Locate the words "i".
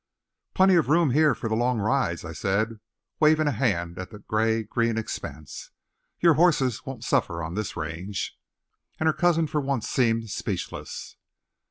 2.25-2.31